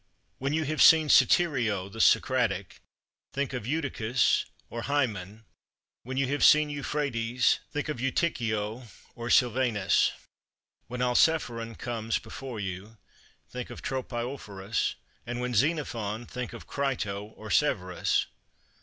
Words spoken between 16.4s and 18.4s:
of Crito or Severus.